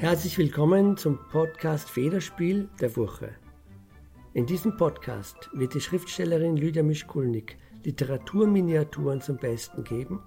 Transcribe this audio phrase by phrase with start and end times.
[0.00, 3.34] Herzlich willkommen zum Podcast Federspiel der Woche.
[4.32, 10.22] In diesem Podcast wird die Schriftstellerin Lydia Mischkulnik Literaturminiaturen zum Besten geben,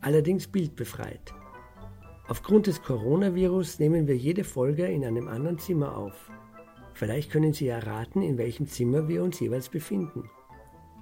[0.00, 1.34] allerdings bildbefreit.
[2.26, 6.30] Aufgrund des Coronavirus nehmen wir jede Folge in einem anderen Zimmer auf.
[6.94, 10.30] Vielleicht können Sie erraten, in welchem Zimmer wir uns jeweils befinden.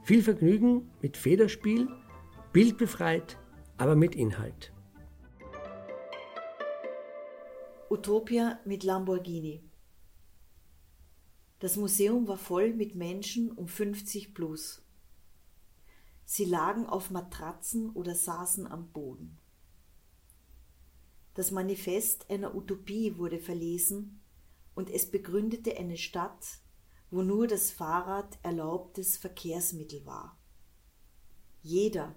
[0.03, 1.87] Viel Vergnügen mit Federspiel,
[2.53, 3.39] bildbefreit,
[3.79, 4.73] aber mit Inhalt.
[7.89, 9.63] Utopia mit Lamborghini.
[11.61, 14.83] Das Museum war voll mit Menschen um 50 plus.
[16.25, 19.39] Sie lagen auf Matratzen oder saßen am Boden.
[21.35, 24.21] Das Manifest einer Utopie wurde verlesen
[24.75, 26.59] und es begründete eine Stadt,
[27.13, 30.37] wo nur das Fahrrad erlaubtes Verkehrsmittel war.
[31.63, 32.17] Jeder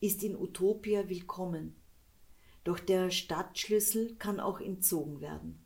[0.00, 1.81] ist in Utopia willkommen,
[2.64, 5.64] doch der Stadtschlüssel kann auch entzogen werden.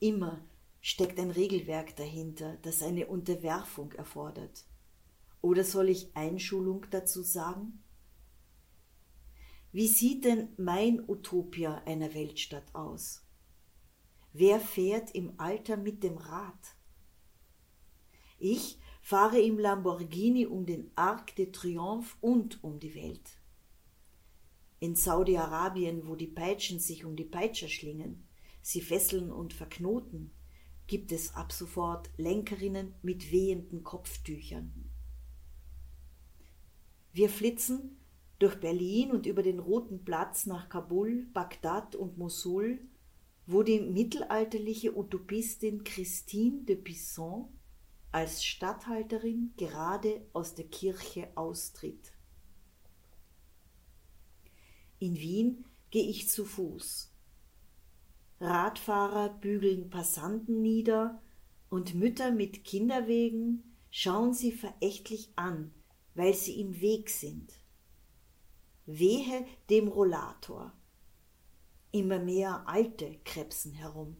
[0.00, 0.48] Immer
[0.80, 4.64] Steckt ein Regelwerk dahinter, das eine Unterwerfung erfordert?
[5.42, 7.82] Oder soll ich Einschulung dazu sagen?
[9.72, 13.24] Wie sieht denn mein Utopia einer Weltstadt aus?
[14.32, 16.76] Wer fährt im Alter mit dem Rad?
[18.38, 23.37] Ich fahre im Lamborghini um den Arc de Triomphe und um die Welt.
[24.80, 28.22] In Saudi-Arabien, wo die Peitschen sich um die Peitscher schlingen,
[28.62, 30.30] sie fesseln und verknoten,
[30.86, 34.72] gibt es ab sofort Lenkerinnen mit wehenden Kopftüchern.
[37.12, 37.98] Wir flitzen
[38.38, 42.78] durch Berlin und über den Roten Platz nach Kabul, Bagdad und Mosul,
[43.46, 47.48] wo die mittelalterliche Utopistin Christine de Pisson
[48.12, 52.12] als Statthalterin gerade aus der Kirche austritt.
[55.00, 57.12] In Wien gehe ich zu Fuß.
[58.40, 61.20] Radfahrer bügeln Passanten nieder
[61.70, 65.72] und Mütter mit Kinderwegen schauen sie verächtlich an,
[66.14, 67.52] weil sie im Weg sind.
[68.86, 70.72] Wehe dem Rollator.
[71.92, 74.16] Immer mehr Alte krebsen herum.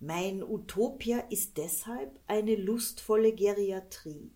[0.00, 4.32] Mein Utopia ist deshalb eine lustvolle Geriatrie.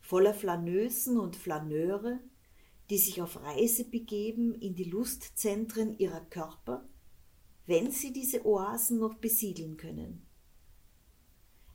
[0.00, 2.20] Voller Flaneusen und Flaneure,
[2.90, 6.86] die sich auf Reise begeben in die Lustzentren ihrer Körper,
[7.66, 10.26] wenn sie diese Oasen noch besiedeln können.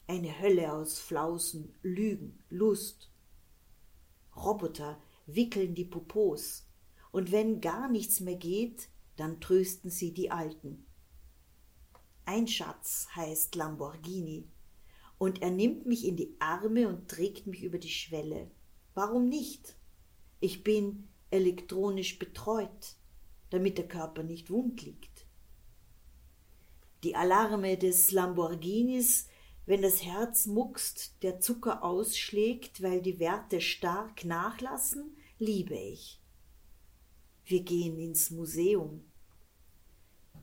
[0.07, 3.11] Eine Hölle aus Flausen, Lügen, Lust.
[4.35, 6.65] Roboter wickeln die Popos,
[7.11, 10.85] und wenn gar nichts mehr geht, dann trösten sie die Alten.
[12.25, 14.47] Ein Schatz heißt Lamborghini,
[15.17, 18.49] und er nimmt mich in die Arme und trägt mich über die Schwelle.
[18.93, 19.75] Warum nicht?
[20.39, 22.95] Ich bin elektronisch betreut,
[23.49, 25.25] damit der Körper nicht wund liegt.
[27.03, 29.27] Die Alarme des Lamborghinis,
[29.65, 36.19] wenn das Herz muckst, der Zucker ausschlägt, weil die Werte stark nachlassen, liebe ich.
[37.45, 39.03] Wir gehen ins Museum.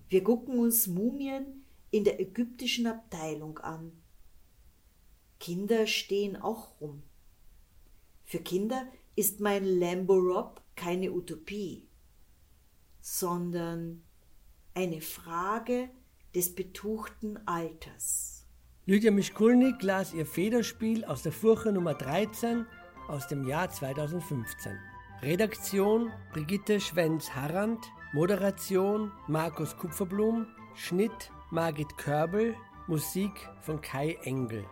[0.08, 3.92] Wir gucken uns Mumien in der ägyptischen Abteilung an.
[5.38, 7.02] Kinder stehen auch rum.
[8.24, 8.86] Für Kinder
[9.16, 11.88] ist mein Lambo keine Utopie,
[13.00, 14.04] sondern
[14.74, 15.88] eine Frage
[16.34, 18.46] des betuchten Alters.
[18.84, 22.66] Lydia Mischkulnik las ihr Federspiel aus der Furche Nummer 13
[23.08, 24.78] aus dem Jahr 2015.
[25.22, 27.80] Redaktion Brigitte Schwenz-Harrand,
[28.12, 32.54] Moderation Markus Kupferblum, Schnitt Margit Körbel,
[32.86, 33.32] Musik
[33.62, 34.64] von Kai Engel.